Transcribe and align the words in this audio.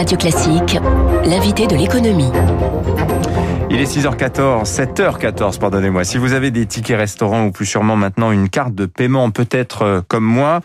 Radio 0.00 0.16
Classique, 0.16 0.78
l'invité 1.26 1.66
de 1.66 1.76
l'économie. 1.76 2.32
Il 3.72 3.80
est 3.80 3.84
6h14, 3.84 4.64
7h14, 4.64 5.60
pardonnez-moi. 5.60 6.02
Si 6.02 6.18
vous 6.18 6.32
avez 6.32 6.50
des 6.50 6.66
tickets 6.66 6.98
restaurants 6.98 7.44
ou 7.44 7.50
plus 7.52 7.66
sûrement 7.66 7.94
maintenant 7.94 8.32
une 8.32 8.48
carte 8.48 8.74
de 8.74 8.84
paiement, 8.84 9.30
peut-être 9.30 9.82
euh, 9.82 10.00
comme 10.08 10.24
moi, 10.24 10.58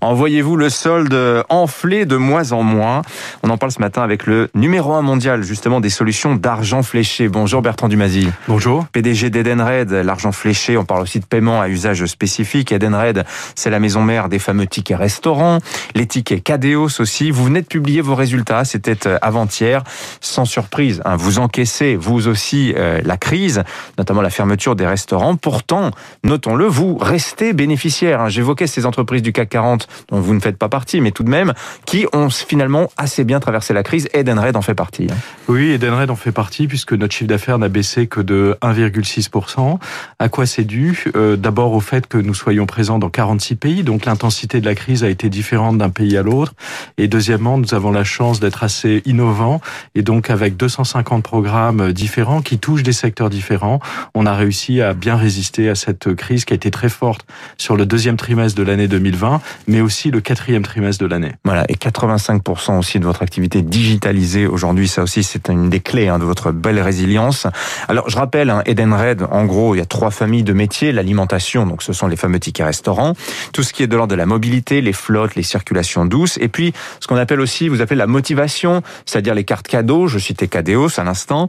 envoyez-vous 0.00 0.54
le 0.54 0.70
solde 0.70 1.44
enflé 1.48 2.06
de 2.06 2.14
mois 2.14 2.52
en 2.52 2.62
mois. 2.62 3.02
On 3.42 3.50
en 3.50 3.58
parle 3.58 3.72
ce 3.72 3.80
matin 3.80 4.02
avec 4.02 4.26
le 4.26 4.48
numéro 4.54 4.92
1 4.92 5.02
mondial, 5.02 5.42
justement, 5.42 5.80
des 5.80 5.90
solutions 5.90 6.36
d'argent 6.36 6.84
fléché. 6.84 7.28
Bonjour 7.28 7.62
Bertrand 7.62 7.88
Dumazy. 7.88 8.28
Bonjour. 8.46 8.86
PDG 8.92 9.30
d'Edenred, 9.30 9.90
l'argent 9.90 10.30
fléché, 10.30 10.76
on 10.76 10.84
parle 10.84 11.02
aussi 11.02 11.18
de 11.18 11.26
paiement 11.26 11.60
à 11.60 11.68
usage 11.68 12.06
spécifique. 12.06 12.70
Edenred, 12.70 13.24
c'est 13.56 13.70
la 13.70 13.80
maison 13.80 14.02
mère 14.02 14.28
des 14.28 14.38
fameux 14.38 14.68
tickets 14.68 14.98
restaurants, 14.98 15.58
les 15.96 16.06
tickets 16.06 16.44
Cadeos 16.44 17.00
aussi. 17.00 17.32
Vous 17.32 17.44
venez 17.44 17.62
de 17.62 17.66
publier 17.66 18.02
vos 18.02 18.14
résultats, 18.14 18.64
c'était 18.64 19.08
euh, 19.08 19.18
avant-hier. 19.20 19.82
Sans 20.20 20.44
surprise, 20.44 21.02
hein, 21.04 21.16
vous 21.16 21.40
encaissez, 21.40 21.96
vous 21.96 22.28
aussi, 22.28 22.51
euh, 22.54 23.00
la 23.04 23.16
crise, 23.16 23.62
notamment 23.98 24.22
la 24.22 24.30
fermeture 24.30 24.76
des 24.76 24.86
restaurants. 24.86 25.36
Pourtant, 25.36 25.90
notons-le, 26.24 26.66
vous 26.66 26.96
restez 26.96 27.52
bénéficiaire. 27.52 28.20
Hein. 28.22 28.28
J'évoquais 28.28 28.66
ces 28.66 28.86
entreprises 28.86 29.22
du 29.22 29.32
CAC 29.32 29.48
40 29.48 29.88
dont 30.10 30.20
vous 30.20 30.34
ne 30.34 30.40
faites 30.40 30.58
pas 30.58 30.68
partie, 30.68 31.00
mais 31.00 31.10
tout 31.10 31.22
de 31.24 31.30
même, 31.30 31.52
qui 31.86 32.06
ont 32.12 32.30
finalement 32.30 32.88
assez 32.96 33.24
bien 33.24 33.40
traversé 33.40 33.74
la 33.74 33.82
crise. 33.82 34.08
Edenred 34.12 34.56
en 34.56 34.62
fait 34.62 34.74
partie. 34.74 35.08
Hein. 35.10 35.16
Oui, 35.48 35.70
Edenred 35.70 36.10
en 36.10 36.16
fait 36.16 36.32
partie 36.32 36.66
puisque 36.66 36.92
notre 36.92 37.14
chiffre 37.14 37.28
d'affaires 37.28 37.58
n'a 37.58 37.68
baissé 37.68 38.06
que 38.06 38.20
de 38.20 38.56
1,6%. 38.62 39.78
À 40.18 40.28
quoi 40.28 40.46
c'est 40.46 40.64
dû? 40.64 41.04
Euh, 41.16 41.36
D'abord 41.36 41.72
au 41.72 41.80
fait 41.80 42.06
que 42.06 42.18
nous 42.18 42.34
soyons 42.34 42.66
présents 42.66 42.98
dans 42.98 43.10
46 43.10 43.56
pays, 43.56 43.82
donc 43.82 44.04
l'intensité 44.04 44.60
de 44.60 44.66
la 44.66 44.74
crise 44.74 45.04
a 45.04 45.08
été 45.08 45.28
différente 45.28 45.78
d'un 45.78 45.90
pays 45.90 46.16
à 46.16 46.22
l'autre. 46.22 46.54
Et 46.98 47.08
deuxièmement, 47.08 47.58
nous 47.58 47.74
avons 47.74 47.90
la 47.90 48.04
chance 48.04 48.40
d'être 48.40 48.62
assez 48.62 49.02
innovants 49.06 49.60
et 49.94 50.02
donc 50.02 50.30
avec 50.30 50.56
250 50.56 51.22
programmes 51.22 51.92
différents 51.92 52.41
qui 52.42 52.58
touchent 52.58 52.82
des 52.82 52.92
secteurs 52.92 53.30
différents. 53.30 53.80
On 54.14 54.26
a 54.26 54.34
réussi 54.34 54.80
à 54.80 54.94
bien 54.94 55.16
résister 55.16 55.68
à 55.68 55.74
cette 55.74 56.14
crise 56.14 56.44
qui 56.44 56.52
a 56.52 56.56
été 56.56 56.70
très 56.70 56.88
forte 56.88 57.26
sur 57.58 57.76
le 57.76 57.86
deuxième 57.86 58.16
trimestre 58.16 58.58
de 58.58 58.62
l'année 58.62 58.88
2020, 58.88 59.40
mais 59.66 59.80
aussi 59.80 60.10
le 60.10 60.20
quatrième 60.20 60.62
trimestre 60.62 61.02
de 61.02 61.08
l'année. 61.08 61.32
Voilà, 61.44 61.64
et 61.68 61.74
85% 61.74 62.78
aussi 62.78 62.98
de 62.98 63.04
votre 63.04 63.22
activité 63.22 63.62
digitalisée 63.62 64.46
aujourd'hui, 64.46 64.88
ça 64.88 65.02
aussi 65.02 65.22
c'est 65.22 65.48
une 65.48 65.70
des 65.70 65.80
clés 65.80 66.08
hein, 66.08 66.18
de 66.18 66.24
votre 66.24 66.52
belle 66.52 66.80
résilience. 66.80 67.46
Alors 67.88 68.08
je 68.08 68.16
rappelle, 68.16 68.50
hein, 68.50 68.62
Edenred, 68.66 69.26
en 69.30 69.44
gros, 69.44 69.74
il 69.74 69.78
y 69.78 69.82
a 69.82 69.86
trois 69.86 70.10
familles 70.10 70.44
de 70.44 70.52
métiers, 70.52 70.92
l'alimentation, 70.92 71.66
donc 71.66 71.82
ce 71.82 71.92
sont 71.92 72.06
les 72.06 72.16
fameux 72.16 72.40
tickets 72.40 72.66
restaurants, 72.66 73.14
tout 73.52 73.62
ce 73.62 73.72
qui 73.72 73.82
est 73.82 73.86
de 73.86 73.96
l'ordre 73.96 74.10
de 74.10 74.16
la 74.16 74.26
mobilité, 74.26 74.80
les 74.80 74.92
flottes, 74.92 75.34
les 75.34 75.42
circulations 75.42 76.04
douces, 76.04 76.38
et 76.40 76.48
puis 76.48 76.72
ce 77.00 77.06
qu'on 77.06 77.16
appelle 77.16 77.40
aussi, 77.40 77.68
vous 77.68 77.80
appelez 77.80 77.98
la 77.98 78.06
motivation, 78.06 78.82
c'est-à-dire 79.06 79.34
les 79.34 79.44
cartes 79.44 79.68
cadeaux, 79.68 80.06
je 80.06 80.18
citais 80.18 80.48
Cadeos 80.48 80.98
à 80.98 81.04
l'instant. 81.04 81.48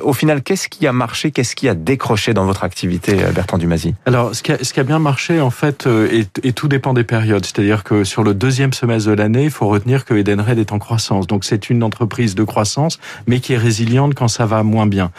Au 0.00 0.12
final, 0.12 0.33
qu'est-ce 0.42 0.68
qui 0.68 0.86
a 0.86 0.92
marché, 0.92 1.30
qu'est-ce 1.30 1.54
qui 1.54 1.68
a 1.68 1.74
décroché 1.74 2.34
dans 2.34 2.44
votre 2.44 2.64
activité, 2.64 3.22
euh, 3.22 3.32
Bertrand 3.32 3.58
Dumazy? 3.58 3.94
Alors, 4.06 4.34
ce 4.34 4.42
qui, 4.42 4.52
a, 4.52 4.62
ce 4.62 4.72
qui 4.72 4.80
a 4.80 4.84
bien 4.84 4.98
marché, 4.98 5.40
en 5.40 5.50
fait, 5.50 5.86
euh, 5.86 6.08
et, 6.10 6.26
et 6.42 6.52
tout 6.52 6.68
dépend 6.68 6.94
des 6.94 7.04
périodes. 7.04 7.44
C'est-à-dire 7.44 7.84
que 7.84 8.04
sur 8.04 8.22
le 8.22 8.34
deuxième 8.34 8.72
semestre 8.72 9.10
de 9.10 9.14
l'année, 9.14 9.44
il 9.44 9.50
faut 9.50 9.68
retenir 9.68 10.04
que 10.04 10.14
Edenred 10.14 10.58
est 10.58 10.72
en 10.72 10.78
croissance. 10.78 11.26
Donc, 11.26 11.44
c'est 11.44 11.70
une 11.70 11.82
entreprise 11.82 12.34
de 12.34 12.44
croissance, 12.44 12.98
mais 13.26 13.40
qui 13.40 13.52
est 13.52 13.58
résiliente 13.58 14.14
quand 14.14 14.28
ça 14.28 14.46
va 14.46 14.62
moins 14.62 14.86
bien. 14.86 15.10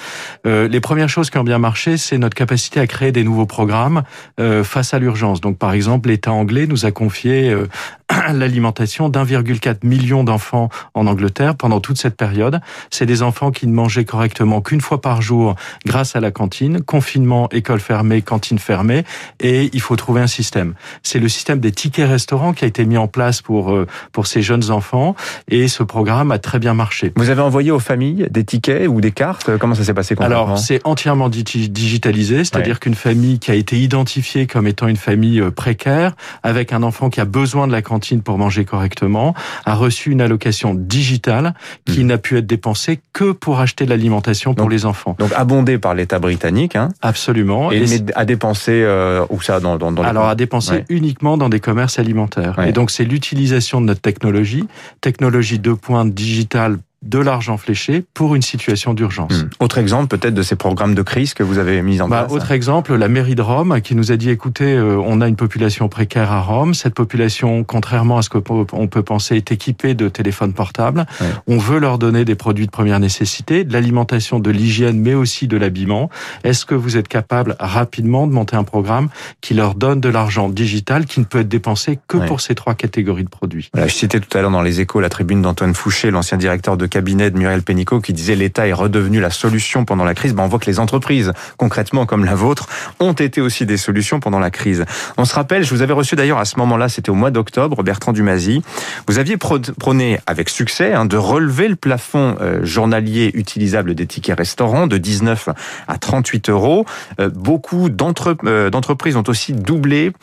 Euh, 0.46 0.68
les 0.68 0.80
premières 0.80 1.10
choses 1.10 1.30
qui 1.30 1.38
ont 1.38 1.44
bien 1.44 1.60
marché, 1.60 1.98
c'est 1.98 2.18
notre 2.18 2.36
capacité 2.36 2.80
à 2.80 2.88
créer 2.88 3.12
des 3.12 3.24
nouveaux 3.24 3.46
programmes 3.46 4.04
euh, 4.40 4.64
face 4.64 4.94
à 4.94 5.00
l'urgence. 5.00 5.42
Donc, 5.42 5.58
par 5.58 5.74
exemple, 5.74 6.10
l'État 6.10 6.32
anglais 6.32 6.68
nous 6.68 6.86
a 6.86 6.92
confié 6.92 7.50
euh, 7.50 7.68
l'alimentation 8.34 9.10
d'1,4 9.10 9.86
million 9.86 10.24
d'enfants 10.24 10.70
en 10.94 11.08
Angleterre 11.08 11.56
pendant 11.56 11.80
toute 11.80 11.98
cette 11.98 12.16
période. 12.16 12.60
C'est 12.92 13.06
des 13.06 13.22
enfants 13.22 13.52
qui 13.52 13.68
ne 13.68 13.74
mangeaient 13.74 14.06
correctement 14.06 14.62
qu'une 14.62 14.82
fois 14.82 15.02
par 15.02 15.22
jour 15.22 15.56
grâce 15.86 16.16
à 16.16 16.20
la 16.20 16.32
cantine, 16.32 16.82
confinement, 16.82 17.50
école 17.52 17.80
fermée, 17.80 18.22
cantine 18.22 18.60
fermée, 18.60 19.04
et 19.40 19.70
il 19.74 19.82
faut 19.82 19.96
trouver 19.96 20.22
un 20.22 20.28
système. 20.28 20.74
C'est 21.04 21.20
le 21.20 21.28
système 21.28 21.60
des 21.60 21.72
tickets 21.72 22.08
restaurants 22.08 22.54
qui 22.54 22.66
a 22.66 22.68
été 22.68 22.86
mis 22.86 22.98
en 22.98 23.08
place 23.08 23.42
pour 23.42 23.72
euh, 23.72 23.88
pour 24.12 24.28
ces 24.28 24.42
jeunes 24.42 24.72
enfants, 24.72 25.16
et 25.48 25.68
ce 25.68 25.84
programme 25.84 26.32
a 26.32 26.40
très 26.40 26.60
bien 26.60 26.74
marché. 26.74 27.12
Vous 27.16 27.30
avez 27.30 27.42
envoyé 27.42 27.72
aux 27.72 27.80
familles 27.80 28.28
des 28.30 28.44
tickets 28.44 28.88
ou 28.88 29.02
des 29.02 29.12
cartes? 29.12 29.58
Comment 29.58 29.76
ça 29.76 29.84
s'est 29.84 29.94
passé 29.94 30.16
Alors, 30.20 30.58
c'est 30.58 30.82
entièrement 30.84 31.30
digitalisé, 31.30 32.44
c'est-à-dire 32.44 32.76
ouais. 32.76 32.80
qu'une 32.80 32.96
famille 32.96 33.40
qui 33.40 33.52
a 33.52 33.56
été 33.56 33.80
identifiée 33.80 34.48
comme 34.48 34.68
étant 34.68 34.88
une 34.88 34.98
famille 34.98 35.40
euh, 35.40 35.52
précaire, 35.52 36.16
avec 36.44 36.74
un 36.74 36.84
enfant 36.84 37.10
qui 37.10 37.20
a 37.20 37.26
besoin 37.26 37.68
de 37.68 37.72
la 37.72 37.82
cantine 37.82 37.95
pour 38.24 38.38
manger 38.38 38.66
correctement, 38.66 39.34
a 39.66 39.76
reçu 39.76 40.12
une 40.12 40.22
allocation 40.22 40.74
digitale 40.74 41.54
qui 41.86 42.04
mmh. 42.04 42.08
n'a 42.08 42.18
pu 42.18 42.38
être 42.38 42.46
dépensée 42.46 43.00
que 43.14 43.32
pour 43.32 43.60
acheter 43.60 43.86
l'alimentation 43.86 44.54
pour 44.54 44.66
donc, 44.66 44.72
les 44.72 44.86
enfants. 44.86 45.16
Donc 45.20 45.32
abondé 45.36 45.78
par 45.78 45.94
l'État 45.94 46.20
britannique. 46.20 46.76
Hein. 46.76 46.90
Absolument. 47.02 47.72
Et, 47.72 47.86
à 48.16 48.26
dépenser 48.26 48.82
euh, 48.84 49.26
où 49.30 49.42
ça 49.42 49.60
dans, 49.60 49.78
dans, 49.78 49.92
dans 49.92 50.04
Alors 50.04 50.28
à 50.28 50.36
dépenser 50.36 50.72
ouais. 50.72 50.86
uniquement 50.90 51.38
dans 51.38 51.50
des 51.50 51.60
commerces 51.60 52.00
alimentaires. 52.00 52.56
Ouais. 52.58 52.70
Et 52.70 52.72
donc 52.72 52.92
c'est 52.92 53.06
l'utilisation 53.06 53.82
de 53.82 53.86
notre 53.86 54.02
technologie, 54.02 54.66
technologie 55.02 55.60
de 55.60 55.74
pointe 55.74 56.14
digitale 56.14 56.78
de 57.06 57.20
l'argent 57.20 57.58
fléché 57.58 58.04
pour 58.14 58.36
une 58.36 58.42
situation 58.42 58.94
d'urgence. 58.94 59.44
Mmh. 59.44 59.50
Autre 59.60 59.78
exemple 59.78 60.18
peut-être 60.18 60.34
de 60.34 60.42
ces 60.42 60.56
programmes 60.56 60.96
de 60.96 61.02
crise 61.02 61.34
que 61.34 61.44
vous 61.44 61.58
avez 61.58 61.82
mis 61.82 62.02
en 62.02 62.08
bah, 62.08 62.24
place 62.24 62.34
Autre 62.34 62.52
exemple, 62.52 62.96
la 62.96 63.08
mairie 63.08 63.36
de 63.36 63.42
Rome 63.42 63.80
qui 63.82 63.96
nous 63.96 64.12
a 64.12 64.18
dit, 64.18 64.30
écoutez, 64.30 64.74
euh, 64.74 64.98
on 65.06 65.22
a 65.22 65.28
une 65.28 65.36
population 65.36 65.88
précaire 65.88 66.32
à 66.32 66.42
Rome. 66.42 66.74
Cette 66.74 66.94
population, 66.94 67.64
contrairement 67.64 68.18
à 68.18 68.22
ce 68.22 68.30
qu'on 68.30 68.88
peut 68.88 69.04
penser, 69.04 69.36
est 69.36 69.52
équipée 69.52 69.94
de 69.94 70.10
téléphones 70.10 70.54
portables. 70.54 71.06
Ouais. 71.22 71.28
On 71.48 71.58
veut 71.58 71.80
leur 71.80 71.98
donner 71.98 72.26
des 72.26 72.36
produits 72.36 72.66
de 72.66 72.72
première 72.72 73.00
nécessité, 73.00 73.64
de 73.64 73.74
l'alimentation, 73.74 74.40
de 74.40 74.50
l'hygiène, 74.50 75.00
mais 75.00 75.14
aussi 75.14 75.48
de 75.48 75.58
l'habillement. 75.58 76.10
Est-ce 76.44 76.66
que 76.66 76.76
vous 76.76 76.98
êtes 76.98 77.08
capable 77.08 77.56
rapidement 77.60 78.28
de 78.28 78.34
monter 78.34 78.56
un 78.56 78.64
programme 78.64 79.10
qui 79.42 79.54
leur 79.54 79.76
donne 79.76 80.02
de 80.02 80.10
l'argent 80.10 80.50
digital 80.50 81.06
qui 81.06 81.20
ne 81.20 81.26
peut 81.26 81.40
être 81.40 81.48
dépensé 81.48 82.00
que 82.08 82.18
ouais. 82.18 82.26
pour 82.26 82.42
ces 82.42 82.56
trois 82.56 82.76
catégories 82.76 83.24
de 83.24 83.30
produits? 83.30 83.70
Voilà, 83.74 83.88
Je 83.88 83.94
citais 83.94 84.20
tout 84.20 84.38
à 84.38 84.42
l'heure 84.42 84.52
dans 84.52 84.62
les 84.62 84.82
échos 84.82 85.00
la 85.00 85.10
tribune 85.10 85.42
d'Antoine 85.42 85.74
Fouché, 85.74 86.12
l'ancien 86.12 86.38
directeur 86.38 86.78
de 86.78 86.86
cabinet 86.96 87.30
de 87.30 87.38
Muriel 87.38 87.62
Pénicaud 87.62 88.00
qui 88.00 88.14
disait 88.14 88.36
l'État 88.36 88.70
est 88.70 88.72
redevenu 88.72 89.20
la 89.20 89.30
solution 89.30 89.84
pendant 89.84 90.06
la 90.06 90.14
crise. 90.14 90.34
Ben 90.34 90.44
on 90.44 90.48
voit 90.48 90.60
que 90.60 90.66
les 90.66 90.80
entreprises, 90.80 91.34
concrètement 91.58 92.06
comme 92.06 92.24
la 92.24 92.36
vôtre, 92.36 92.70
ont 93.02 93.12
été 93.12 93.42
aussi 93.42 93.66
des 93.66 93.76
solutions 93.76 94.22
pendant 94.22 94.40
la 94.40 94.50
crise. 94.50 94.86
On 95.18 95.26
se 95.26 95.36
rappelle, 95.36 95.66
je 95.66 95.76
vous 95.76 95.82
avais 95.82 95.92
reçu 95.92 96.16
d'ailleurs 96.16 96.38
à 96.38 96.46
ce 96.46 96.58
moment-là, 96.60 96.88
c'était 96.88 97.10
au 97.10 97.16
mois 97.16 97.32
d'octobre, 97.32 97.84
Bertrand 97.84 98.14
Dumazy. 98.14 98.62
Vous 99.10 99.20
aviez 99.20 99.36
prôné 99.36 100.20
avec 100.26 100.48
succès 100.48 100.94
hein, 100.94 101.04
de 101.04 101.18
relever 101.18 101.68
le 101.68 101.76
plafond 101.76 102.38
euh, 102.40 102.64
journalier 102.64 103.30
utilisable 103.34 103.94
des 103.94 104.08
tickets 104.08 104.38
restaurants 104.38 104.88
de 104.88 104.98
19 104.98 105.50
à 105.90 105.98
38 105.98 106.50
euros. 106.50 106.86
Euh, 107.20 107.28
beaucoup 107.30 107.90
euh, 107.90 108.70
d'entreprises 108.70 109.18
ont 109.18 109.24
aussi 109.28 109.52
doublé, 109.52 110.14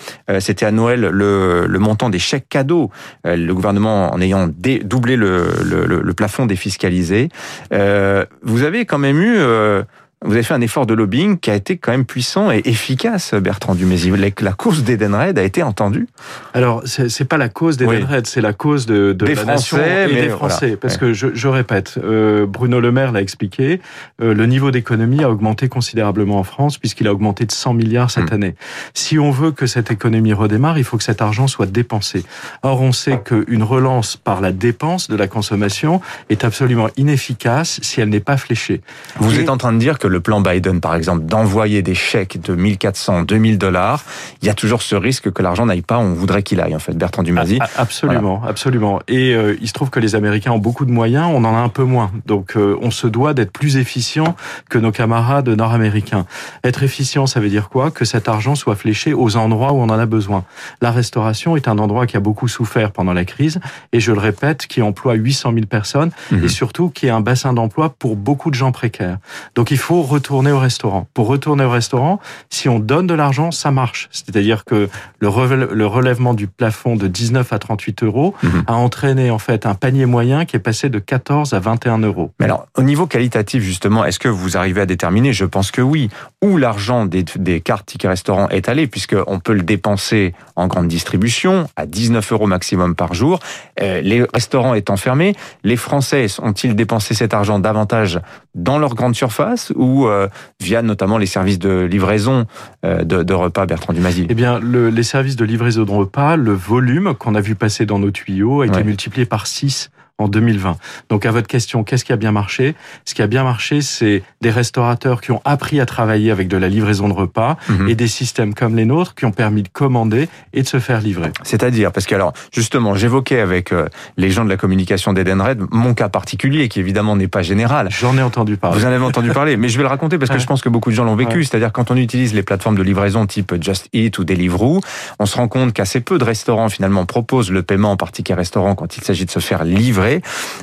c'était 0.40 0.64
à 0.64 0.70
Noël, 0.70 1.00
le, 1.02 1.78
montant 1.78 2.08
des 2.08 2.18
chèques 2.18 2.48
cadeaux. 2.48 2.90
Le 3.24 3.52
gouvernement 3.52 4.14
en 4.14 4.20
ayant 4.22 4.48
doublé 4.48 5.16
le, 5.16 5.52
le, 5.62 5.84
le 5.84 6.14
plafond 6.14 6.46
des 6.46 6.61
fiscalisés. 6.62 7.28
Euh, 7.72 8.24
vous 8.42 8.62
avez 8.62 8.86
quand 8.86 8.98
même 8.98 9.20
eu 9.20 9.36
euh, 9.36 9.82
vous 10.24 10.32
avez 10.32 10.42
fait 10.42 10.54
un 10.54 10.60
effort 10.60 10.86
de 10.86 10.94
lobbying 10.94 11.38
qui 11.38 11.50
a 11.50 11.54
été 11.54 11.76
quand 11.76 11.92
même 11.92 12.04
puissant 12.04 12.50
et 12.50 12.62
efficace, 12.64 13.34
Bertrand 13.34 13.74
Dumézy. 13.74 14.12
La 14.40 14.52
cause 14.52 14.84
d'Edenred 14.84 15.38
a 15.38 15.42
été 15.42 15.62
entendue. 15.62 16.06
Alors, 16.54 16.82
c'est 16.84 17.24
pas 17.24 17.38
la 17.38 17.48
cause 17.48 17.76
d'Edenred, 17.76 18.24
oui. 18.24 18.30
c'est 18.30 18.40
la 18.40 18.52
cause 18.52 18.86
de, 18.86 19.12
de 19.12 19.26
des 19.26 19.34
la 19.34 19.42
Français, 19.42 19.76
nation 19.76 20.16
et 20.16 20.22
des 20.22 20.28
Français. 20.28 20.66
Voilà. 20.66 20.76
Parce 20.78 20.94
ouais. 20.94 21.00
que 21.00 21.12
je, 21.12 21.28
je 21.34 21.48
répète, 21.48 21.98
euh, 22.02 22.46
Bruno 22.46 22.80
Le 22.80 22.92
Maire 22.92 23.12
l'a 23.12 23.20
expliqué, 23.20 23.80
euh, 24.20 24.34
le 24.34 24.46
niveau 24.46 24.70
d'économie 24.70 25.24
a 25.24 25.30
augmenté 25.30 25.68
considérablement 25.68 26.38
en 26.38 26.44
France 26.44 26.78
puisqu'il 26.78 27.08
a 27.08 27.12
augmenté 27.12 27.44
de 27.44 27.52
100 27.52 27.74
milliards 27.74 28.10
cette 28.10 28.30
mmh. 28.30 28.34
année. 28.34 28.54
Si 28.94 29.18
on 29.18 29.30
veut 29.30 29.52
que 29.52 29.66
cette 29.66 29.90
économie 29.90 30.32
redémarre, 30.32 30.78
il 30.78 30.84
faut 30.84 30.98
que 30.98 31.04
cet 31.04 31.22
argent 31.22 31.46
soit 31.46 31.66
dépensé. 31.66 32.24
Or, 32.62 32.80
on 32.80 32.92
sait 32.92 33.20
qu'une 33.24 33.62
relance 33.62 34.16
par 34.16 34.40
la 34.40 34.52
dépense 34.52 35.08
de 35.08 35.16
la 35.16 35.26
consommation 35.26 36.00
est 36.28 36.44
absolument 36.44 36.88
inefficace 36.96 37.80
si 37.82 38.00
elle 38.00 38.08
n'est 38.08 38.20
pas 38.20 38.36
fléchée. 38.36 38.80
Vous 39.16 39.34
et... 39.34 39.42
êtes 39.42 39.48
en 39.48 39.56
train 39.56 39.72
de 39.72 39.78
dire 39.78 39.98
que 39.98 40.11
le 40.12 40.20
plan 40.20 40.40
Biden, 40.40 40.80
par 40.80 40.94
exemple, 40.94 41.24
d'envoyer 41.24 41.82
des 41.82 41.94
chèques 41.94 42.40
de 42.40 42.54
1400, 42.54 43.22
2000 43.22 43.58
dollars, 43.58 44.04
il 44.42 44.46
y 44.46 44.50
a 44.50 44.54
toujours 44.54 44.82
ce 44.82 44.94
risque 44.94 45.32
que 45.32 45.42
l'argent 45.42 45.66
n'aille 45.66 45.82
pas 45.82 45.98
on 45.98 46.14
voudrait 46.14 46.42
qu'il 46.42 46.60
aille, 46.60 46.74
en 46.74 46.78
fait, 46.78 46.96
Bertrand 46.96 47.22
Dumazy. 47.22 47.58
Absolument, 47.76 48.36
voilà. 48.36 48.50
absolument. 48.50 49.00
Et 49.08 49.34
euh, 49.34 49.56
il 49.60 49.68
se 49.68 49.72
trouve 49.72 49.90
que 49.90 50.00
les 50.00 50.14
Américains 50.14 50.52
ont 50.52 50.58
beaucoup 50.58 50.84
de 50.84 50.90
moyens, 50.90 51.28
on 51.32 51.44
en 51.44 51.54
a 51.54 51.58
un 51.58 51.68
peu 51.68 51.84
moins. 51.84 52.10
Donc, 52.26 52.56
euh, 52.56 52.76
on 52.82 52.90
se 52.90 53.06
doit 53.06 53.34
d'être 53.34 53.52
plus 53.52 53.76
efficient 53.76 54.36
que 54.68 54.78
nos 54.78 54.92
camarades 54.92 55.48
nord-américains. 55.48 56.26
Être 56.64 56.82
efficient, 56.82 57.26
ça 57.26 57.40
veut 57.40 57.48
dire 57.48 57.68
quoi? 57.68 57.90
Que 57.90 58.04
cet 58.04 58.28
argent 58.28 58.54
soit 58.54 58.76
fléché 58.76 59.14
aux 59.14 59.36
endroits 59.36 59.72
où 59.72 59.76
on 59.76 59.88
en 59.88 59.98
a 59.98 60.06
besoin. 60.06 60.44
La 60.80 60.90
restauration 60.90 61.56
est 61.56 61.68
un 61.68 61.78
endroit 61.78 62.06
qui 62.06 62.16
a 62.16 62.20
beaucoup 62.20 62.48
souffert 62.48 62.92
pendant 62.92 63.12
la 63.12 63.24
crise, 63.24 63.60
et 63.92 64.00
je 64.00 64.12
le 64.12 64.18
répète, 64.18 64.66
qui 64.66 64.82
emploie 64.82 65.14
800 65.14 65.52
000 65.54 65.66
personnes, 65.66 66.10
mmh. 66.30 66.44
et 66.44 66.48
surtout 66.48 66.90
qui 66.90 67.06
est 67.06 67.10
un 67.10 67.20
bassin 67.20 67.52
d'emploi 67.52 67.94
pour 67.98 68.16
beaucoup 68.16 68.50
de 68.50 68.54
gens 68.54 68.72
précaires. 68.72 69.18
Donc, 69.54 69.70
il 69.70 69.78
faut 69.78 70.01
pour 70.02 70.10
retourner 70.10 70.50
au 70.50 70.58
restaurant. 70.58 71.06
Pour 71.14 71.28
retourner 71.28 71.62
au 71.62 71.70
restaurant, 71.70 72.18
si 72.50 72.68
on 72.68 72.80
donne 72.80 73.06
de 73.06 73.14
l'argent, 73.14 73.52
ça 73.52 73.70
marche. 73.70 74.08
C'est-à-dire 74.10 74.64
que 74.64 74.88
le 75.20 75.28
relèvement 75.28 76.34
du 76.34 76.48
plafond 76.48 76.96
de 76.96 77.06
19 77.06 77.52
à 77.52 77.60
38 77.60 78.02
euros 78.02 78.34
mhm. 78.42 78.64
a 78.66 78.74
entraîné 78.74 79.30
en 79.30 79.38
fait 79.38 79.64
un 79.64 79.74
panier 79.74 80.06
moyen 80.06 80.44
qui 80.44 80.56
est 80.56 80.58
passé 80.58 80.88
de 80.88 80.98
14 80.98 81.54
à 81.54 81.60
21 81.60 81.98
euros. 81.98 82.32
Mais 82.40 82.46
alors, 82.46 82.66
au 82.76 82.82
niveau 82.82 83.06
qualitatif 83.06 83.62
justement, 83.62 84.04
est-ce 84.04 84.18
que 84.18 84.26
vous 84.26 84.56
arrivez 84.56 84.80
à 84.80 84.86
déterminer? 84.86 85.32
Je 85.32 85.44
pense 85.44 85.70
que 85.70 85.82
oui. 85.82 86.10
Où 86.42 86.56
l'argent 86.56 87.06
des, 87.06 87.24
des 87.36 87.60
cartes 87.60 87.86
tickets 87.86 88.10
restaurant 88.10 88.48
est 88.48 88.68
allé, 88.68 88.88
puisqu'on 88.88 89.38
peut 89.38 89.52
le 89.52 89.62
dépenser 89.62 90.34
en 90.56 90.66
grande 90.66 90.88
distribution 90.88 91.68
à 91.76 91.86
19 91.86 92.32
euros 92.32 92.48
maximum 92.48 92.96
par 92.96 93.14
jour. 93.14 93.38
Euh, 93.80 94.00
les 94.00 94.24
restaurants 94.34 94.74
étant 94.74 94.96
fermés, 94.96 95.36
les 95.62 95.76
Français 95.76 96.26
ont-ils 96.42 96.74
dépensé 96.74 97.14
cet 97.14 97.34
argent 97.34 97.60
davantage 97.60 98.18
dans 98.54 98.78
leur 98.78 98.94
grande 98.94 99.14
surface 99.14 99.72
ou 99.76 100.06
euh, 100.06 100.28
via 100.60 100.82
notamment 100.82 101.18
les 101.18 101.26
services 101.26 101.58
de 101.58 101.80
livraison 101.90 102.46
euh, 102.84 103.02
de, 103.04 103.34
repas, 103.34 103.66
Bertrand 103.66 103.92
Dumazy? 103.92 104.26
Eh 104.28 104.34
bien, 104.34 104.60
les 104.60 105.02
services 105.02 105.36
de 105.36 105.44
livraison 105.44 105.84
de 105.84 105.90
repas, 105.90 106.36
le 106.36 106.52
volume 106.52 107.14
qu'on 107.14 107.34
a 107.34 107.40
vu 107.40 107.54
passer 107.54 107.86
dans 107.86 107.98
nos 107.98 108.10
tuyaux 108.10 108.62
a 108.62 108.66
été 108.66 108.82
multiplié 108.84 109.26
par 109.26 109.46
6 109.46 109.90
en 110.22 110.28
2020. 110.28 110.76
Donc 111.08 111.26
à 111.26 111.30
votre 111.30 111.48
question, 111.48 111.84
qu'est-ce 111.84 112.04
qui 112.04 112.12
a 112.12 112.16
bien 112.16 112.32
marché? 112.32 112.74
Ce 113.04 113.14
qui 113.14 113.22
a 113.22 113.26
bien 113.26 113.44
marché, 113.44 113.80
c'est 113.82 114.22
des 114.40 114.50
restaurateurs 114.50 115.20
qui 115.20 115.32
ont 115.32 115.42
appris 115.44 115.80
à 115.80 115.86
travailler 115.86 116.30
avec 116.30 116.48
de 116.48 116.56
la 116.56 116.68
livraison 116.68 117.08
de 117.08 117.14
repas 117.14 117.56
mhm. 117.68 117.88
et 117.88 117.94
des 117.94 118.08
systèmes 118.08 118.54
comme 118.54 118.76
les 118.76 118.84
nôtres 118.84 119.14
qui 119.14 119.24
ont 119.24 119.32
permis 119.32 119.62
de 119.62 119.68
commander 119.68 120.28
et 120.52 120.62
de 120.62 120.68
se 120.68 120.78
faire 120.78 121.00
livrer. 121.00 121.32
C'est-à-dire, 121.42 121.92
parce 121.92 122.06
que 122.06 122.14
alors 122.14 122.32
justement, 122.52 122.94
j'évoquais 122.94 123.40
avec 123.40 123.72
euh, 123.72 123.88
les 124.16 124.30
gens 124.30 124.44
de 124.44 124.50
la 124.50 124.56
communication 124.56 125.12
d'Edenred 125.12 125.60
mon 125.70 125.94
cas 125.94 126.08
particulier 126.08 126.68
qui 126.68 126.80
évidemment 126.80 127.16
n'est 127.16 127.28
pas 127.28 127.42
général. 127.42 127.88
J'en 127.90 128.16
ai 128.16 128.22
entendu 128.22 128.56
parler. 128.56 128.78
Vous 128.78 128.86
en 128.86 128.90
avez 128.90 129.04
entendu 129.04 129.30
parler, 129.30 129.56
mais 129.56 129.68
je 129.68 129.76
vais 129.76 129.82
le 129.82 129.88
raconter 129.88 130.18
parce 130.18 130.30
que 130.30 130.38
je 130.38 130.46
pense 130.46 130.62
que 130.62 130.68
beaucoup 130.68 130.90
de 130.90 130.94
gens 130.94 131.04
l'ont 131.04 131.16
vécu. 131.16 131.44
C'est-à-dire 131.44 131.72
quand 131.72 131.90
on 131.90 131.96
utilise 131.96 132.34
les 132.34 132.42
plateformes 132.42 132.76
de 132.76 132.82
livraison 132.82 133.26
type 133.26 133.54
Just 133.60 133.88
Eat 133.92 134.18
ou 134.18 134.24
Deliveroo, 134.24 134.80
on 135.18 135.26
se 135.26 135.36
rend 135.36 135.48
compte 135.48 135.72
qu'assez 135.72 136.00
peu 136.00 136.18
de 136.18 136.24
restaurants 136.24 136.68
finalement 136.68 137.06
proposent 137.06 137.50
le 137.50 137.62
paiement 137.62 137.96
par 137.96 138.12
ticket 138.12 138.34
restaurant 138.34 138.74
quand 138.74 138.96
il 138.96 139.02
s'agit 139.02 139.24
de 139.24 139.30
se 139.30 139.38
faire 139.38 139.64
livrer 139.64 140.11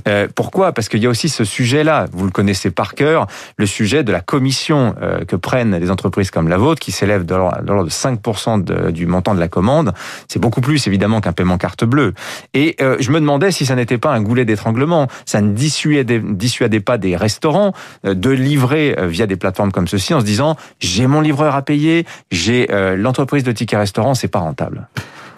euh, 0.07 0.27
pourquoi? 0.33 0.71
Parce 0.73 0.89
qu'il 0.89 1.01
y 1.01 1.05
a 1.05 1.09
aussi 1.09 1.29
ce 1.29 1.43
sujet-là, 1.43 2.05
vous 2.11 2.25
le 2.25 2.31
connaissez 2.31 2.71
par 2.71 2.93
cœur, 2.93 3.27
le 3.57 3.65
sujet 3.65 4.03
de 4.03 4.11
la 4.11 4.21
commission 4.21 4.95
euh, 5.01 5.25
que 5.25 5.35
prennent 5.35 5.75
les 5.75 5.89
entreprises 5.89 6.31
comme 6.31 6.47
la 6.47 6.57
vôtre, 6.57 6.79
qui 6.79 6.91
s'élève 6.91 7.25
de 7.25 7.35
l'ordre 7.35 7.85
de 7.85 7.89
5% 7.89 8.91
du 8.91 9.05
montant 9.05 9.33
de 9.33 9.39
la 9.39 9.47
commande. 9.47 9.93
C'est 10.27 10.39
beaucoup 10.39 10.61
plus 10.61 10.85
évidemment 10.87 11.21
qu'un 11.21 11.33
paiement 11.33 11.57
carte 11.57 11.83
bleue. 11.83 12.13
Et 12.53 12.75
euh, 12.81 12.97
je 12.99 13.11
me 13.11 13.19
demandais 13.19 13.51
si 13.51 13.65
ça 13.65 13.75
n'était 13.75 13.97
pas 13.97 14.11
un 14.11 14.21
goulet 14.21 14.45
d'étranglement. 14.45 15.07
Ça 15.25 15.41
ne 15.41 15.53
dissuadait, 15.53 16.79
pas 16.79 16.97
des 16.97 17.15
restaurants 17.15 17.73
de 18.03 18.29
livrer 18.29 18.95
via 19.07 19.27
des 19.27 19.35
plateformes 19.35 19.71
comme 19.71 19.87
ceci 19.87 20.13
en 20.13 20.19
se 20.19 20.25
disant 20.25 20.55
j'ai 20.79 21.07
mon 21.07 21.21
livreur 21.21 21.55
à 21.55 21.61
payer, 21.61 22.05
j'ai 22.31 22.67
l'entreprise 22.97 23.43
de 23.43 23.51
ticket 23.51 23.77
restaurant, 23.77 24.13
c'est 24.13 24.27
pas 24.27 24.39
rentable. 24.39 24.87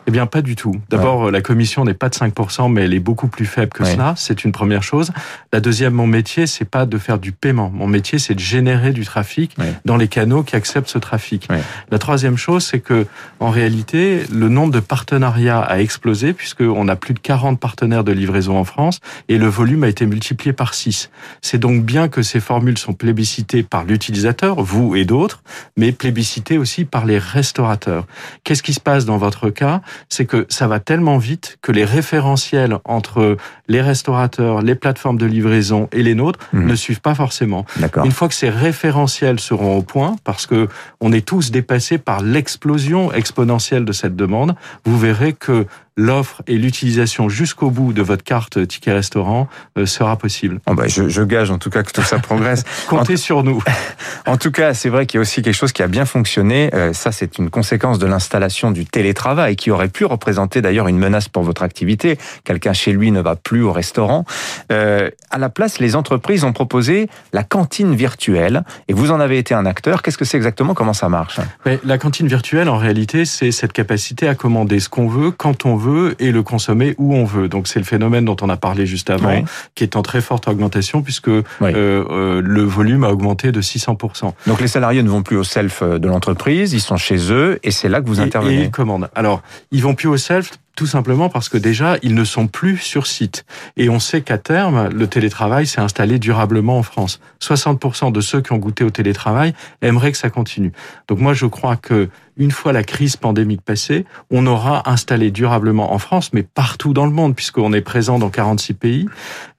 Eh 0.08 0.12
bien, 0.12 0.26
pas 0.26 0.42
du 0.42 0.56
tout. 0.56 0.76
D'abord, 0.90 1.30
la 1.30 1.42
commission 1.42 1.86
n'est 1.86 1.94
pas 1.94 2.10
de 2.10 2.16
5%, 2.16 2.72
mais 2.72 2.86
elle 2.86 2.94
est 2.94 3.00
beaucoup 3.00 3.28
plus 3.28 3.46
faible 3.46 3.72
que 3.72 3.86
cela. 3.86 4.14
C'est 4.18 4.44
une 4.44 4.52
première 4.52 4.84
chose. 4.84 5.12
La 5.54 5.60
deuxième, 5.60 5.94
mon 5.94 6.08
métier, 6.08 6.48
c'est 6.48 6.66
pas 6.66 6.86
de 6.86 6.98
faire 6.98 7.20
du 7.20 7.32
paiement. 7.32 7.72
Mon 7.74 7.88
métier, 7.88 8.18
c'est 8.20 8.34
de 8.34 8.40
générer 8.40 8.92
du 8.92 9.06
trafic 9.06 9.56
dans 9.86 9.98
les 9.98 10.08
canaux 10.08 10.44
qui 10.44 10.56
acceptent 10.56 10.90
ce 10.90 10.98
trafic. 10.98 11.48
La 11.92 12.00
troisième 12.00 12.38
chose, 12.38 12.66
c'est 12.66 12.80
que, 12.80 13.06
en 13.40 13.50
réalité, 13.50 14.24
le 14.34 14.50
nombre 14.50 14.74
de 14.74 14.80
partenariats 14.80 15.60
a 15.60 15.80
explosé 15.80 16.34
puisqu'on 16.34 16.88
a 16.88 16.96
plus 16.96 17.14
de 17.14 17.20
40 17.20 17.60
partenaires 17.60 18.04
de 18.04 18.12
livraison 18.12 18.58
en 18.58 18.64
France 18.64 19.00
et 19.30 19.38
le 19.38 19.48
volume 19.48 19.84
a 19.84 19.88
été 19.88 20.06
multiplié 20.06 20.54
par 20.54 20.74
6. 20.74 21.10
C'est 21.42 21.58
donc 21.58 21.84
bien 21.84 22.08
que 22.08 22.22
ces 22.22 22.40
formules 22.40 22.78
sont 22.78 22.94
plébiscitées 22.94 23.64
par 23.64 23.84
l'utilisateur, 23.84 24.62
vous 24.62 24.96
et 24.96 25.06
d'autres, 25.06 25.44
mais 25.78 25.92
plébiscitées 25.92 26.58
aussi 26.58 26.86
par 26.86 27.06
les 27.06 27.20
restaurateurs. 27.20 28.08
Qu'est-ce 28.44 28.64
qui 28.64 28.74
se 28.74 28.80
passe 28.80 29.06
dans 29.06 29.18
votre 29.18 29.50
cas? 29.50 29.82
C'est 30.10 30.26
que 30.26 30.46
ça 30.50 30.68
va 30.68 30.80
tellement 30.80 31.18
vite 31.18 31.58
que 31.62 31.72
les 31.72 31.86
référentiels 31.86 32.78
entre 32.86 33.38
les 33.72 33.82
restaurateurs, 33.82 34.62
les 34.62 34.76
plateformes 34.76 35.18
de 35.18 35.26
livraison 35.26 35.88
et 35.94 36.04
les 36.04 36.14
nôtres 36.14 36.40
mhm. 36.52 36.68
ne 36.68 36.76
suivent 36.76 37.02
pas 37.02 37.16
forcément. 37.16 37.66
Une 38.04 38.12
fois 38.12 38.28
que 38.28 38.36
ces 38.36 38.50
référentiels 38.50 39.40
seront 39.40 39.78
au 39.78 39.82
point, 39.82 40.16
parce 40.24 40.46
que 40.46 40.68
on 41.00 41.14
est 41.14 41.26
tous 41.26 41.52
dépassés 41.52 41.98
par 41.98 42.22
l'explosion 42.22 43.14
exponentielle 43.14 43.86
de 43.86 43.94
cette 43.94 44.16
demande, 44.16 44.56
vous 44.86 45.00
verrez 45.00 45.34
que 45.34 45.66
l'offre 45.98 46.42
et 46.48 46.58
l'utilisation 46.58 47.30
jusqu'au 47.30 47.70
bout 47.70 47.94
de 47.94 48.02
votre 48.02 48.24
carte 48.24 48.66
ticket 48.68 48.94
restaurant 48.94 49.48
euh, 49.78 49.86
sera 49.86 50.18
possible. 50.18 50.60
Oh 50.68 50.74
bah 50.74 50.88
je, 50.88 51.10
je, 51.10 51.22
gage 51.22 51.52
en 51.52 51.58
tout 51.58 51.70
cas 51.70 51.84
que 51.84 51.92
tout 51.92 52.02
ça 52.02 52.20
progresse. 52.30 52.64
Comptez 52.88 53.18
sur 53.18 53.44
nous. 53.44 53.62
en 54.26 54.38
tout 54.38 54.52
cas, 54.52 54.74
c'est 54.74 54.90
vrai 54.90 55.06
qu'il 55.06 55.18
y 55.18 55.20
a 55.20 55.22
aussi 55.22 55.42
quelque 55.42 55.56
chose 55.56 55.74
qui 55.74 55.84
a 55.84 55.88
bien 55.88 56.06
fonctionné. 56.06 56.74
Euh, 56.74 56.94
ça, 56.94 57.12
c'est 57.12 57.38
une 57.38 57.50
conséquence 57.50 58.00
de 58.00 58.08
l'installation 58.08 58.72
du 58.72 58.86
télétravail 58.86 59.56
qui 59.56 59.70
aurait 59.70 59.90
pu 59.90 60.06
représenter 60.06 60.62
d'ailleurs 60.62 60.88
une 60.88 60.98
menace 60.98 61.28
pour 61.28 61.44
votre 61.44 61.62
activité. 61.62 62.18
Quelqu'un 62.44 62.74
chez 62.74 62.94
lui 62.94 63.12
ne 63.12 63.22
va 63.22 63.36
plus 63.36 63.61
au 63.64 63.72
restaurant. 63.72 64.26
Euh, 64.72 65.10
à 65.30 65.38
la 65.38 65.50
place, 65.50 65.80
les 65.80 65.96
entreprises 65.96 66.44
ont 66.44 66.54
proposé 66.54 67.10
la 67.34 67.44
cantine 67.44 67.96
virtuelle 67.96 68.64
et 68.88 68.94
vous 68.94 69.12
en 69.12 69.20
avez 69.20 69.38
été 69.38 69.54
un 69.54 69.66
acteur. 69.66 70.02
Qu'est-ce 70.02 70.18
que 70.18 70.26
c'est 70.26 70.38
exactement? 70.38 70.74
Comment 70.74 70.94
ça 70.94 71.10
marche? 71.10 71.40
La 71.84 71.98
cantine 71.98 72.28
virtuelle, 72.28 72.70
en 72.70 72.78
réalité, 72.78 73.26
c'est 73.26 73.52
cette 73.52 73.74
capacité 73.74 74.28
à 74.28 74.36
commander 74.36 74.80
ce 74.80 74.90
qu'on 74.90 75.08
veut, 75.08 75.32
quand 75.32 75.66
on 75.66 75.76
veut 75.76 76.16
et 76.20 76.32
le 76.32 76.44
consommer 76.44 76.96
où 76.98 77.16
on 77.16 77.26
veut. 77.26 77.48
Donc 77.48 77.68
c'est 77.68 77.80
le 77.80 77.86
phénomène 77.86 78.26
dont 78.26 78.38
on 78.42 78.50
a 78.50 78.58
parlé 78.58 78.86
juste 78.86 79.10
avant, 79.10 79.44
qui 79.76 79.84
est 79.84 79.96
en 79.96 80.02
très 80.02 80.22
forte 80.22 80.48
augmentation 80.48 81.02
puisque 81.02 81.30
euh, 81.30 81.44
euh, 81.62 82.42
le 82.44 82.64
volume 82.64 83.04
a 83.04 83.10
augmenté 83.10 83.52
de 83.52 83.62
600%. 83.62 84.34
Donc 84.48 84.62
les 84.62 84.68
salariés 84.68 85.04
ne 85.04 85.10
vont 85.10 85.24
plus 85.24 85.38
au 85.38 85.44
self 85.44 85.84
de 85.84 86.08
l'entreprise, 86.08 86.74
ils 86.74 86.82
sont 86.82 86.98
chez 86.98 87.32
eux 87.32 87.60
et 87.64 87.72
c'est 87.72 87.90
là 87.90 88.02
que 88.02 88.08
vous 88.08 88.20
intervenez. 88.20 88.56
Et 88.56 88.64
ils 88.64 88.72
commandent. 88.72 89.10
Alors 89.16 89.42
ils 89.72 89.82
vont 89.82 89.94
plus 89.94 90.08
au 90.08 90.18
self 90.18 90.52
tout 90.82 90.88
simplement 90.88 91.30
parce 91.30 91.48
que 91.48 91.60
déjà, 91.60 91.98
ils 92.02 92.16
ne 92.16 92.24
sont 92.24 92.48
plus 92.48 92.78
sur 92.78 93.06
site. 93.06 93.46
Et 93.78 93.88
on 93.88 94.00
sait 94.00 94.22
qu'à 94.22 94.40
terme, 94.40 94.90
le 94.90 95.06
télétravail 95.06 95.68
s'est 95.68 95.80
installé 95.80 96.18
durablement 96.18 96.80
en 96.80 96.82
France. 96.82 97.20
60% 97.40 98.12
de 98.12 98.20
ceux 98.20 98.42
qui 98.42 98.52
ont 98.52 98.58
goûté 98.58 98.84
au 98.84 98.90
télétravail 98.90 99.54
aimeraient 99.84 100.12
que 100.12 100.18
ça 100.18 100.32
continue. 100.32 100.72
Donc 101.08 101.20
moi, 101.20 101.36
je 101.36 101.46
crois 101.46 101.76
que 101.76 102.10
une 102.38 102.52
fois 102.52 102.74
la 102.74 102.84
crise 102.84 103.18
pandémique 103.18 103.62
passée, 103.62 104.06
on 104.30 104.46
aura 104.48 104.90
installé 104.90 105.32
durablement 105.32 105.94
en 105.94 106.00
France, 106.00 106.34
mais 106.34 106.44
partout 106.44 106.94
dans 106.94 107.06
le 107.06 107.12
monde, 107.12 107.36
puisqu'on 107.36 107.74
est 107.74 107.82
présent 107.82 108.20
dans 108.20 108.30
46 108.30 108.74
pays, 108.74 109.06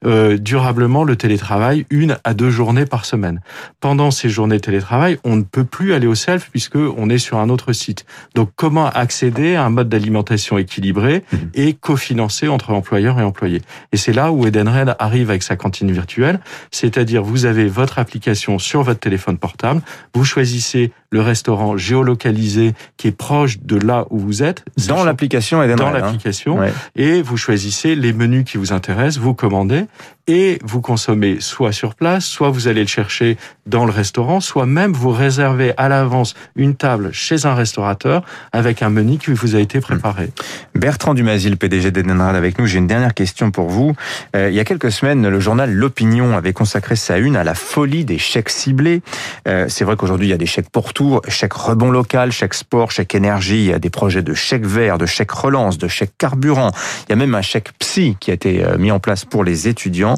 euh, 0.05 0.37
durablement 0.37 1.03
le 1.03 1.15
télétravail 1.15 1.85
une 1.89 2.17
à 2.23 2.33
deux 2.33 2.49
journées 2.49 2.85
par 2.85 3.05
semaine. 3.05 3.41
Pendant 3.79 4.11
ces 4.11 4.29
journées 4.29 4.57
de 4.57 4.61
télétravail, 4.61 5.17
on 5.23 5.35
ne 5.35 5.43
peut 5.43 5.63
plus 5.63 5.93
aller 5.93 6.07
au 6.07 6.15
self 6.15 6.49
puisque 6.51 6.75
on 6.75 7.09
est 7.09 7.17
sur 7.17 7.37
un 7.37 7.49
autre 7.49 7.73
site. 7.73 8.05
Donc 8.35 8.49
comment 8.55 8.87
accéder 8.87 9.55
à 9.55 9.65
un 9.65 9.69
mode 9.69 9.89
d'alimentation 9.89 10.57
équilibré 10.57 11.23
mhm. 11.31 11.49
et 11.53 11.73
cofinancé 11.73 12.47
entre 12.47 12.71
employeurs 12.71 13.19
et 13.19 13.23
employés? 13.23 13.61
Et 13.91 13.97
c'est 13.97 14.13
là 14.13 14.31
où 14.31 14.45
Edenred 14.45 14.95
arrive 14.99 15.29
avec 15.29 15.43
sa 15.43 15.55
cantine 15.55 15.91
virtuelle, 15.91 16.39
c'est-à-dire 16.71 17.23
vous 17.23 17.45
avez 17.45 17.67
votre 17.67 17.99
application 17.99 18.59
sur 18.59 18.83
votre 18.83 18.99
téléphone 18.99 19.37
portable, 19.37 19.81
vous 20.13 20.25
choisissez 20.25 20.91
le 21.11 21.21
restaurant 21.21 21.77
géolocalisé 21.77 22.62
qui 22.97 23.07
est 23.07 23.17
proche 23.17 23.59
de 23.59 23.77
là 23.77 24.05
où 24.09 24.19
vous 24.19 24.43
êtes. 24.43 24.63
Dans 24.87 25.03
l'application 25.03 25.61
et 25.61 25.75
Dans 25.75 25.87
hein. 25.87 25.91
l'application. 25.91 26.59
Et 26.95 27.21
vous 27.21 27.37
choisissez 27.37 27.95
les 27.95 28.13
menus 28.13 28.45
qui 28.45 28.57
vous 28.57 28.71
intéressent, 28.73 29.17
vous 29.17 29.33
commandez 29.33 29.85
et 30.27 30.59
vous 30.63 30.79
consommez 30.79 31.41
soit 31.41 31.73
sur 31.73 31.95
place, 31.95 32.25
soit 32.25 32.49
vous 32.49 32.67
allez 32.67 32.81
le 32.81 32.87
chercher 32.87 33.37
dans 33.65 33.85
le 33.85 33.91
restaurant, 33.91 34.39
soit 34.39 34.65
même 34.65 34.93
vous 34.93 35.09
réservez 35.09 35.73
à 35.75 35.89
l'avance 35.89 36.33
une 36.55 36.75
table 36.75 37.09
chez 37.11 37.45
un 37.45 37.53
restaurateur 37.53 38.23
avec 38.53 38.81
un 38.81 38.89
menu 38.89 39.17
qui 39.17 39.31
vous 39.31 39.55
a 39.55 39.59
été 39.59 39.81
préparé. 39.81 40.31
Bertrand 40.75 41.13
Dumazil, 41.13 41.57
PDG 41.57 41.91
d'Edenrad 41.91 42.35
avec 42.35 42.57
nous. 42.57 42.67
J'ai 42.67 42.77
une 42.77 42.87
dernière 42.87 43.13
question 43.13 43.51
pour 43.51 43.67
vous. 43.67 43.93
Euh, 44.35 44.49
il 44.49 44.55
y 44.55 44.59
a 44.59 44.65
quelques 44.65 44.91
semaines, 44.91 45.27
le 45.27 45.39
journal 45.39 45.71
L'Opinion 45.71 46.35
avait 46.37 46.53
consacré 46.53 46.95
sa 46.95 47.17
une 47.17 47.35
à 47.35 47.43
la 47.43 47.55
folie 47.55 48.05
des 48.05 48.17
chèques 48.17 48.49
ciblés. 48.49 49.01
Euh, 49.47 49.65
c'est 49.67 49.83
vrai 49.83 49.97
qu'aujourd'hui, 49.97 50.27
il 50.27 50.31
y 50.31 50.33
a 50.33 50.37
des 50.37 50.45
chèques 50.45 50.69
pour 50.69 50.93
tout, 50.93 51.19
chèques 51.27 51.53
rebond 51.53 51.91
local, 51.91 52.31
chèques 52.31 52.52
sport, 52.53 52.91
chèques 52.91 53.15
énergie, 53.15 53.65
il 53.65 53.69
y 53.69 53.73
a 53.73 53.79
des 53.79 53.89
projets 53.89 54.21
de 54.21 54.33
chèques 54.33 54.65
verts, 54.65 54.97
de 54.97 55.05
chèques 55.05 55.31
relance, 55.31 55.77
de 55.77 55.87
chèques 55.87 56.17
carburant. 56.17 56.71
Il 57.07 57.11
y 57.11 57.13
a 57.13 57.15
même 57.15 57.35
un 57.35 57.41
chèque 57.41 57.71
psy 57.79 58.17
qui 58.19 58.31
a 58.31 58.33
été 58.33 58.63
euh, 58.63 58.77
mis 58.77 58.91
en 58.91 58.99
place 58.99 59.25
pour 59.25 59.43
les 59.43 59.67
étudiants. 59.67 60.17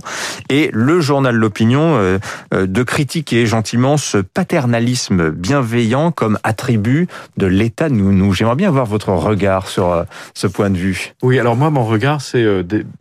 Et 0.50 0.70
le 0.74 1.02
journal 1.02 1.36
L'Opinion 1.36 1.96
euh, 1.98 2.20
euh, 2.54 2.66
de 2.68 2.84
critiquer 2.84 3.46
gentiment 3.46 3.98
ce 3.98 4.18
paternalisme 4.18 5.32
bienveillant 5.32 6.12
comme 6.12 6.40
attribut 6.44 7.08
de 7.38 7.46
l'État. 7.46 7.90
Nous, 7.90 8.12
nous 8.12 8.34
j'aimerais 8.34 8.56
bien 8.56 8.70
avoir 8.70 8.86
votre 8.86 9.10
regard 9.10 9.68
sur 9.68 10.06
ce 10.34 10.48
point 10.48 10.70
de 10.70 10.78
vue. 10.78 11.14
Oui, 11.22 11.40
alors 11.40 11.56
moi, 11.56 11.70
mon 11.70 11.86
regard, 11.86 12.22
c'est, 12.22 12.46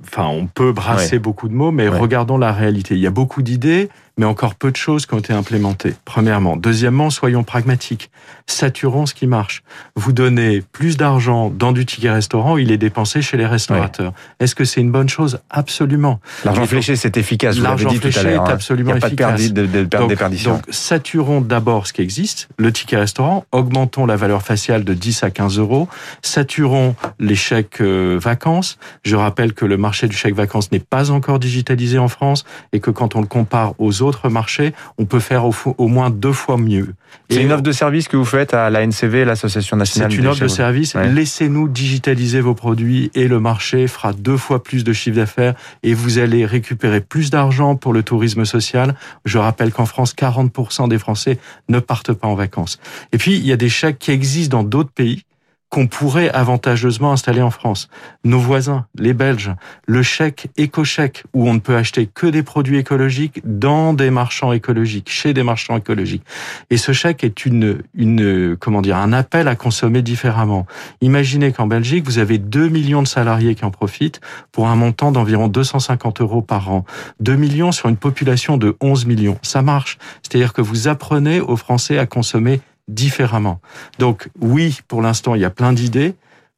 enfin, 0.06 0.26
on 0.26 0.46
peut 0.46 0.72
brasser 0.72 1.18
beaucoup 1.18 1.48
de 1.48 1.54
mots, 1.54 1.70
mais 1.70 1.88
regardons 1.88 2.38
la 2.38 2.52
réalité. 2.52 2.94
Il 2.94 3.00
y 3.00 3.06
a 3.06 3.10
beaucoup 3.10 3.42
d'idées, 3.42 3.88
mais 4.16 4.26
encore 4.26 4.54
peu 4.54 4.70
de 4.70 4.76
choses 4.76 5.06
qui 5.06 5.14
ont 5.14 5.18
été 5.18 5.32
implémentées. 5.32 5.94
Premièrement. 6.04 6.56
Deuxièmement, 6.56 7.10
soyons 7.10 7.42
pragmatiques. 7.42 8.10
Saturons 8.46 9.06
ce 9.06 9.14
qui 9.14 9.26
marche. 9.26 9.62
Vous 9.96 10.12
donnez 10.12 10.62
plus 10.72 10.96
d'argent 10.96 11.50
dans 11.50 11.72
du 11.72 11.84
ticket 11.84 12.10
restaurant, 12.10 12.56
il 12.56 12.70
est 12.70 12.78
dépensé 12.78 13.22
chez 13.22 13.36
les 13.36 13.46
restaurateurs. 13.46 14.12
Est-ce 14.38 14.54
que 14.54 14.64
c'est 14.64 14.80
une 14.80 14.92
bonne 14.92 15.08
chose? 15.08 15.40
Absolument. 15.50 16.20
L'argent 16.44 16.66
fléché, 16.66 16.96
c'est 16.96 17.16
efficace. 17.16 17.58
L'argent 17.58 17.90
fléché 17.90 18.28
est 18.28 18.34
hein. 18.34 18.44
absolument 18.46 18.90
Il 18.90 18.94
n'y 18.94 18.98
a 18.98 19.00
pas 19.00 19.06
efficace. 19.08 19.52
de, 19.52 19.62
de, 19.62 19.66
de, 19.66 19.82
de 19.82 19.84
donc, 19.84 20.44
donc, 20.44 20.62
saturons 20.70 21.40
d'abord 21.40 21.86
ce 21.86 21.92
qui 21.92 22.02
existe, 22.02 22.48
le 22.56 22.72
ticket 22.72 22.96
restaurant, 22.96 23.44
augmentons 23.50 24.06
la 24.06 24.16
valeur 24.16 24.42
faciale 24.42 24.84
de 24.84 24.94
10 24.94 25.24
à 25.24 25.30
15 25.30 25.58
euros, 25.58 25.88
saturons 26.22 26.94
les 27.18 27.34
chèques 27.34 27.80
euh, 27.80 28.18
vacances. 28.20 28.78
Je 29.02 29.16
rappelle 29.16 29.54
que 29.54 29.64
le 29.64 29.76
marché 29.76 30.06
du 30.06 30.16
chèque 30.16 30.34
vacances 30.34 30.70
n'est 30.70 30.78
pas 30.78 31.10
encore 31.10 31.38
digitalisé 31.38 31.98
en 31.98 32.08
France 32.08 32.44
et 32.72 32.80
que 32.80 32.90
quand 32.90 33.16
on 33.16 33.20
le 33.20 33.26
compare 33.26 33.74
aux 33.78 34.02
autres 34.02 34.03
marchés, 34.30 34.72
on 34.98 35.04
peut 35.04 35.20
faire 35.20 35.44
au, 35.44 35.88
moins 35.88 36.10
deux 36.10 36.32
fois 36.32 36.56
mieux. 36.56 36.94
C'est 37.30 37.42
une 37.42 37.52
offre 37.52 37.62
de 37.62 37.72
service 37.72 38.08
que 38.08 38.16
vous 38.16 38.24
faites 38.24 38.54
à 38.54 38.70
la 38.70 38.86
NCV, 38.86 39.24
l'Association 39.24 39.76
nationale 39.76 40.10
c'est 40.10 40.18
une 40.18 40.26
offre 40.26 40.42
de 40.42 40.48
service. 40.48 40.94
Ouais. 40.94 41.08
Laissez-nous 41.08 41.68
digitaliser 41.68 42.40
vos 42.40 42.54
produits 42.54 43.10
et 43.14 43.28
le 43.28 43.40
marché 43.40 43.86
fera 43.86 44.12
deux 44.12 44.36
fois 44.36 44.62
plus 44.62 44.84
de 44.84 44.92
chiffre 44.92 45.16
d'affaires 45.16 45.54
et 45.82 45.94
vous 45.94 46.18
allez 46.18 46.44
récupérer 46.44 47.00
plus 47.00 47.30
d'argent 47.30 47.76
pour 47.76 47.92
le 47.92 48.02
tourisme 48.02 48.44
social. 48.44 48.94
Je 49.24 49.38
rappelle 49.38 49.72
qu'en 49.72 49.86
France, 49.86 50.14
40% 50.14 50.88
des 50.88 50.98
Français 50.98 51.38
ne 51.68 51.78
partent 51.78 52.12
pas 52.12 52.28
en 52.28 52.34
vacances. 52.34 52.78
Et 53.12 53.18
puis, 53.18 53.36
il 53.36 53.46
y 53.46 53.52
a 53.52 53.56
des 53.56 53.68
chèques 53.68 53.98
qui 53.98 54.10
existent 54.10 54.58
dans 54.58 54.64
d'autres 54.64 54.92
pays 54.92 55.24
qu'on 55.74 55.88
pourrait 55.88 56.30
avantageusement 56.30 57.10
installer 57.10 57.42
en 57.42 57.50
France. 57.50 57.88
Nos 58.22 58.38
voisins, 58.38 58.86
les 58.96 59.12
Belges, 59.12 59.50
le 59.88 60.04
chèque 60.04 60.46
éco-chèque, 60.56 61.24
où 61.34 61.48
on 61.48 61.54
ne 61.54 61.58
peut 61.58 61.74
acheter 61.74 62.06
que 62.06 62.28
des 62.28 62.44
produits 62.44 62.78
écologiques 62.78 63.40
dans 63.42 63.92
des 63.92 64.10
marchands 64.10 64.52
écologiques, 64.52 65.10
chez 65.10 65.34
des 65.34 65.42
marchands 65.42 65.76
écologiques. 65.76 66.22
Et 66.70 66.76
ce 66.76 66.92
chèque 66.92 67.24
est 67.24 67.44
une, 67.44 67.82
une, 67.92 68.56
comment 68.56 68.82
dire, 68.82 68.98
un 68.98 69.12
appel 69.12 69.48
à 69.48 69.56
consommer 69.56 70.00
différemment. 70.00 70.64
Imaginez 71.00 71.50
qu'en 71.50 71.66
Belgique, 71.66 72.04
vous 72.04 72.18
avez 72.18 72.38
2 72.38 72.68
millions 72.68 73.02
de 73.02 73.08
salariés 73.08 73.56
qui 73.56 73.64
en 73.64 73.72
profitent 73.72 74.20
pour 74.52 74.68
un 74.68 74.76
montant 74.76 75.10
d'environ 75.10 75.48
250 75.48 76.20
euros 76.20 76.40
par 76.40 76.70
an. 76.70 76.84
2 77.18 77.34
millions 77.34 77.72
sur 77.72 77.88
une 77.88 77.96
population 77.96 78.58
de 78.58 78.76
11 78.80 79.06
millions. 79.06 79.38
Ça 79.42 79.60
marche. 79.60 79.98
C'est-à-dire 80.22 80.52
que 80.52 80.62
vous 80.62 80.86
apprenez 80.86 81.40
aux 81.40 81.56
Français 81.56 81.98
à 81.98 82.06
consommer 82.06 82.60
différemment. 82.88 83.60
Donc 83.98 84.28
oui, 84.40 84.80
pour 84.88 85.02
l'instant, 85.02 85.34
il 85.34 85.40
y 85.40 85.44
a 85.44 85.50
plein 85.50 85.72
d'idées. 85.72 86.14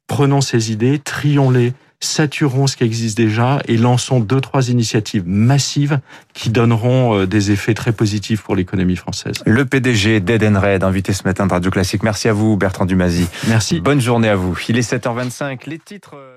Prenons 0.06 0.40
ces 0.40 0.70
idées, 0.70 0.98
trions-les, 1.00 1.72
saturons 2.00 2.66
ce 2.66 2.76
qui 2.76 2.84
existe 2.84 3.16
déjà 3.16 3.60
et 3.66 3.76
lançons 3.76 4.20
deux, 4.20 4.40
trois 4.40 4.68
initiatives 4.68 5.24
massives 5.26 6.00
qui 6.34 6.50
donneront 6.50 7.18
euh, 7.18 7.26
des 7.26 7.50
effets 7.50 7.74
très 7.74 7.92
positifs 7.92 8.42
pour 8.42 8.54
l'économie 8.54 8.96
française. 8.96 9.36
Le 9.46 9.64
PDG 9.64 10.20
d'Edenred, 10.20 10.84
invité 10.84 11.12
ce 11.12 11.24
matin 11.24 11.46
de 11.46 11.52
Radio 11.52 11.70
Classique. 11.70 12.02
Merci 12.02 12.28
à 12.28 12.32
vous, 12.32 12.56
Bertrand 12.56 12.84
Dumazy. 12.84 13.26
Merci. 13.48 13.80
Bonne 13.80 14.00
journée 14.00 14.28
à 14.28 14.36
vous. 14.36 14.56
Il 14.68 14.76
est 14.78 14.88
7h25. 14.88 15.60
Les 15.66 15.78
titres... 15.78 16.14
euh, 16.14 16.35